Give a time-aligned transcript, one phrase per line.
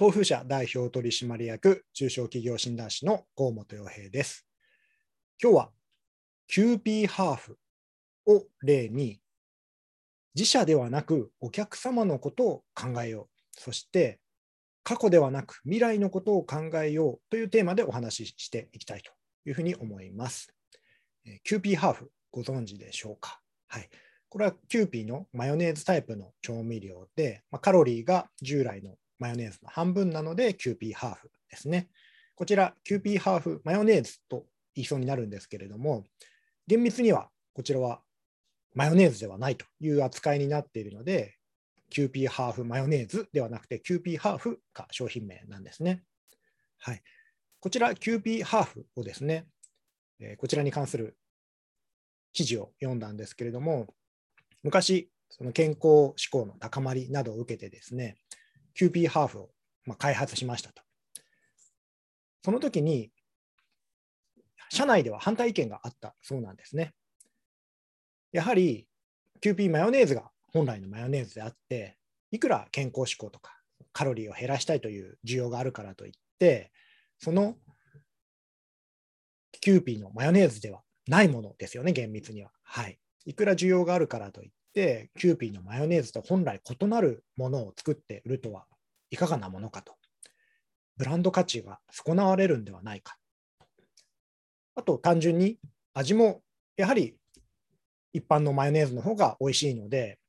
[0.00, 4.46] 豆腐社代表取締役中小企業診断士の河本洋平です。
[5.42, 5.70] 今日は
[6.46, 7.58] キューピーハーフ
[8.26, 9.18] を例に
[10.36, 13.60] 自社ではなくお客様のことを考えよう。
[13.60, 14.20] そして
[14.84, 19.10] 過去ではなく未来のことを考えようというテーマでお話ししていきたいと
[19.46, 20.54] いうふうに思います。
[21.42, 23.40] キューピーハーフご存知でしょうか？
[23.66, 23.88] はい。
[24.28, 31.88] これはキューピーのマヨネーズタイプの調味料で、ま、カロリーが従来のマヨネーズの半分なので、キューピーハーフですね。
[32.34, 36.04] こちら、キューピーハーフマヨネーズと言いそうになるんですけれども、
[36.66, 38.00] 厳密にはこちらは
[38.74, 41.36] マヨネーズではないという扱いになっているので、
[41.90, 46.04] キューピーハーフマヨネーズではなくて、キューピーハーフが商品名なんですね。
[46.78, 47.02] はい。
[47.60, 49.46] こちら、キューピーハーフをですね、
[50.20, 51.16] えこちらに関する
[52.32, 53.88] 記事を読んだんですけれども、
[54.62, 58.16] 昔、その健康志向の高まりなどを受けてですね、
[58.78, 59.50] キューピーハーフを
[59.98, 60.82] 開発しましたと。
[62.44, 63.10] その時に、
[64.70, 66.94] 社内では反対意見があったそうなんですね。
[68.30, 68.86] やはり、
[69.40, 71.98] キューピーマヨネーズが本来のマヨネーズであって、
[72.30, 73.58] いくら健康志向とか
[73.92, 76.70] カロリーを減らしたいという需要があるからといって、
[77.18, 77.56] その
[79.60, 82.52] キューピーのマヨネーズではないものですよね、厳密には。
[82.62, 83.00] はい。
[83.24, 88.64] いくら需要があるからといってて、キューピーのマヨネーズと本来異なるものを作って売るとは
[89.10, 89.96] いかがなものかと。
[90.96, 93.16] ブランド価値が損なわれるんではないか。
[94.76, 95.58] あと単純に
[95.94, 96.42] 味も
[96.76, 97.16] やはり
[98.12, 100.20] 一般のマヨネーズの方が美味しいので、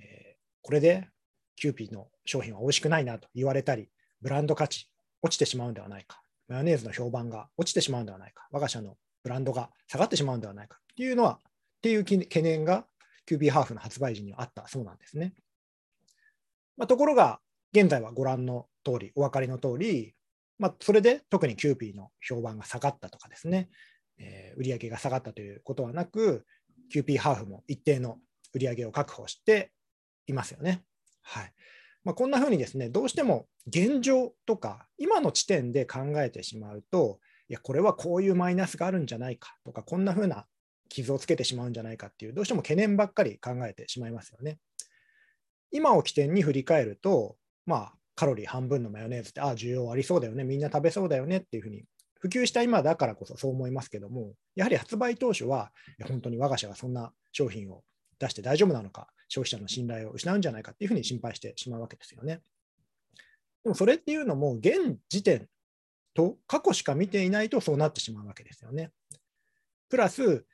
[0.00, 1.08] え、これで
[1.56, 4.88] キューピーの商品は美味しくないなと言われたり、ブランド価値
[5.20, 6.22] 落ちてしまうんではないか。
[6.46, 8.46] マヨネーズの評判が落ちてしまうんではないか。
[8.52, 12.86] 我が社のブランドが下がってしまうんではないかっていうのは、っていう懸念が
[13.26, 15.34] キュービーハーフの発売時にはあったそうなんですね。
[16.76, 17.40] まあ、ところが、
[17.72, 20.14] 現在はご覧の通り、お分かりの通り、
[20.58, 23.68] まあ、それで特にキューピーの評判が下がったとかですね、
[24.18, 26.46] えー、売上が下がったということはなく、
[26.90, 28.18] キューピーハーフも一定の
[28.54, 29.72] 売り上げを確保して
[30.26, 30.84] いますよね。
[31.22, 31.52] はい
[32.04, 40.46] まあ、こんなふうにですね、どうしても現状とか、今の地点で考えてしまうと、いや、これはこういうマイナスがあるんじゃないかとか、こんなふうな
[40.88, 44.58] 傷をつけてしまうんじゃないかっていう、どうしても懸念ばっかり考えてしまいますよね。
[45.70, 47.36] 今を起点に振り返ると、
[47.66, 51.84] まあ、カロリー半分のマヨネーズって、ああ、需要ありそうだよね、みんな食べそうだよねっていうふうに
[52.18, 55.70] 普及した今だからこそそう思いますけども、やはり発売当初は、
[56.08, 57.82] 本当に我が社がそんな商品を
[58.18, 62.40] 出して大丈夫なのか、消費者の信頼を失うんじゃないかっていうふうに心配してしまうわけですよね。
[63.64, 65.48] でもそれっていうのも、現時点
[66.14, 68.90] と過去しか見ていないとそうなってしまうわけですよね。
[69.88, 70.46] プラス、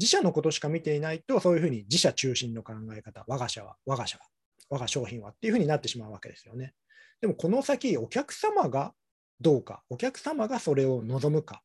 [0.00, 4.24] 自社のことしか見ていないと、そういうふうに自社中心の考え方、我が社は、我が社は、
[4.70, 6.72] 我が商品はっていうふうになってしまうわけですよね。
[7.20, 8.94] でもこの先、お客様が
[9.42, 11.62] どうか、お客様がそれを望むか、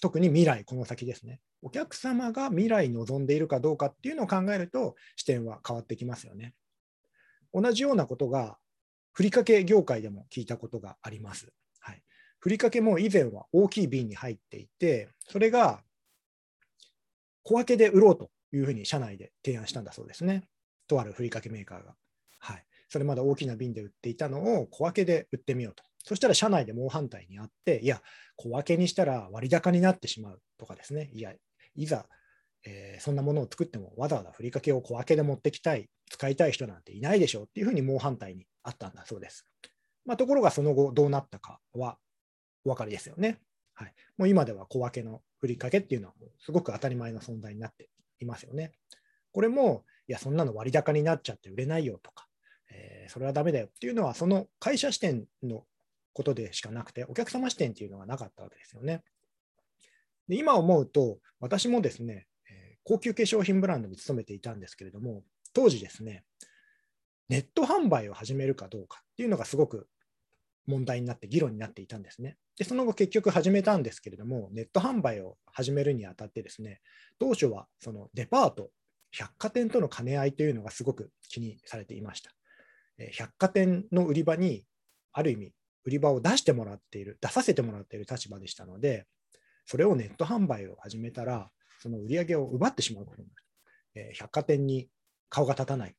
[0.00, 1.40] 特に未来、この先ですね。
[1.62, 6.54] お客様が未来望んでいるかどうかっていうのを考えると、視点は変わってきますよね。
[7.54, 8.58] 同じようなことが、
[9.12, 11.52] ふりかけ業界でも聞いたことがあります。
[12.40, 15.84] ふりかけも以前は大きい瓶に入っていて、それが
[17.44, 20.44] 小分けで売ろうというふうに社内で提案したんだそうですね。
[20.86, 21.94] とあるふりかけメーカーが。
[22.38, 22.64] はい。
[22.88, 25.82] それまで大きな瓶で売っていたのを小分けで売ってみようと。
[26.04, 28.02] そしたら社内で猛反対にあって、いや、
[28.36, 31.10] 小分けにしたら割高になってしまうとかですね。
[31.14, 31.32] いや、
[31.74, 32.06] いざ、
[32.64, 39.46] えー、そんなものを作ってもわざわざふりかけを小分けで持ってきたい、使いたい人なんていないでしょうっていうふうに猛反対にあったんだそうです。
[40.04, 41.96] まあ、ところがその後どうなったかは
[42.64, 43.38] お分かりですよね。
[43.74, 47.88] はい、もう今では小分けのふりかけっていうのはすごく当たり前の存在になって
[48.20, 48.70] いますよね。
[49.32, 52.28] これも、いや、そんなの割高になっちゃって売れないよとか、
[52.70, 55.64] えー、それはダメだよっていうのは、その会社視点の
[56.12, 59.02] ことでしかなくて、お客様視点っていうのがなかったわけですよね。
[60.28, 66.22] で今思うと、私もですね、え、高級化粧品ブランドに勤めていたんですけれども、当時ですね、
[67.28, 69.88] ネット販売を始めるかどうかっていうのがすごく
[70.66, 72.36] 問題になって議論になっていたんですね。
[72.58, 76.80] で、その後結局始めたんですけれども、ネット販売を始めるにあたってですね、
[77.18, 78.70] 当初はそのデパート、
[79.10, 82.30] 百貨店との兼ね合いというのがすごく気にされていました。
[83.12, 84.64] 百貨店の売り場に
[85.12, 85.52] ある意味
[85.84, 89.06] 売り場を出してもらっている、出させてもらっている立場でしたので、
[89.66, 91.50] それをネット販売を始めたら、
[91.80, 94.14] その売り上げを奪ってしまうことになる。
[94.14, 94.88] 百貨店に
[95.28, 95.96] 顔が立たない、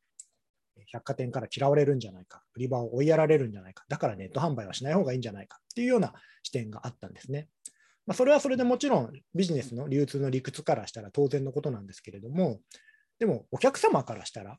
[0.91, 7.49] 百貨店から嫌われるんじゃないか、売り場を追いやられるんじゃないか、だからネット販売はしない方がいいんじゃないかっていうような視点があったんですね。
[8.05, 12.59] まあ、それはそれでもちろんビジネスの流通の理屈からしたら当然のことなんですけれども、
[13.19, 14.57] でもお客様からしたら、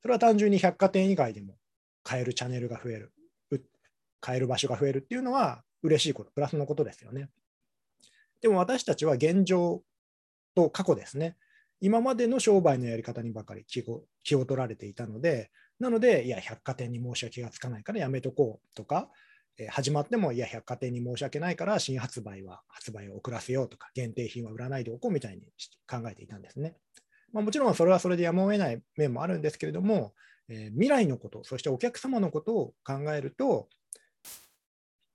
[0.00, 1.56] それは単純に百貨店以外でも
[2.02, 3.12] 買えるチャンネルが増える、
[4.20, 7.28] 買える場所が増えるっていうのは嬉しいこと、プラスのことですよね。
[8.40, 9.82] でも私たちは現状
[10.54, 11.36] と過去ですね、
[11.80, 19.08] 今までの商売のやり方にばかり気を気を取られていたので、なので、いや、百貨店に申し訳がつかないからやめとこうとか、
[19.58, 25.42] え始まっても、いや、百貨店に申し訳ないから新発売は発売を遅らせようとか、限定品は売らないでおこうみたいに
[25.88, 26.76] 考えていたんですね。
[27.32, 30.12] まあ、もちろんそれはそれでやむを得ない面もあるんですけれども、
[30.48, 33.68] えー、未来のこと、そしてお客様のことを考えると、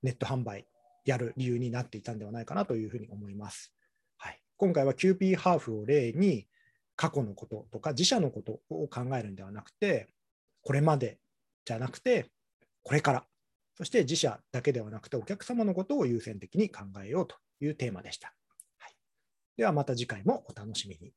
[0.01, 0.65] ネット販売
[1.03, 3.73] やる理由になっていたんではないかなというふうに思います。
[4.17, 6.47] はい、今回は QP ハーフを例に、
[6.95, 10.07] 過去のこととか自社のことを考えるんではなくて、
[10.62, 11.19] これまで
[11.65, 12.31] じゃなくて、
[12.83, 13.25] これから、
[13.77, 18.33] そして自社だけではなくて、お客様のことを優先的に考えようというテーマでした。
[18.77, 18.94] はい、
[19.57, 21.12] ではまた次回もお楽しみに。